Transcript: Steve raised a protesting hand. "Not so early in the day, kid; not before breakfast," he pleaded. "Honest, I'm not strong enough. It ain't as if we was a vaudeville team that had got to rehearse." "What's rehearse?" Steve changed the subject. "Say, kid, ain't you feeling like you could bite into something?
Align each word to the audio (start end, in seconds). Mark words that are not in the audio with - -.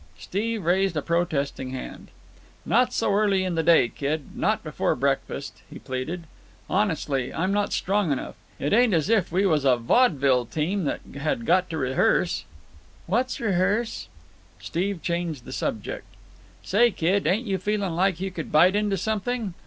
Steve 0.17 0.65
raised 0.65 0.97
a 0.97 1.01
protesting 1.03 1.69
hand. 1.69 2.07
"Not 2.65 2.91
so 2.91 3.13
early 3.13 3.43
in 3.43 3.53
the 3.53 3.61
day, 3.61 3.87
kid; 3.87 4.35
not 4.35 4.63
before 4.63 4.95
breakfast," 4.95 5.61
he 5.69 5.77
pleaded. 5.77 6.23
"Honest, 6.67 7.07
I'm 7.11 7.53
not 7.53 7.71
strong 7.71 8.11
enough. 8.11 8.33
It 8.57 8.73
ain't 8.73 8.95
as 8.95 9.11
if 9.11 9.31
we 9.31 9.45
was 9.45 9.63
a 9.63 9.77
vaudeville 9.77 10.47
team 10.47 10.85
that 10.85 11.01
had 11.13 11.45
got 11.45 11.69
to 11.69 11.77
rehearse." 11.77 12.45
"What's 13.05 13.39
rehearse?" 13.39 14.07
Steve 14.59 15.03
changed 15.03 15.45
the 15.45 15.53
subject. 15.53 16.07
"Say, 16.63 16.89
kid, 16.89 17.27
ain't 17.27 17.45
you 17.45 17.59
feeling 17.59 17.93
like 17.93 18.19
you 18.19 18.31
could 18.31 18.51
bite 18.51 18.75
into 18.75 18.97
something? 18.97 19.53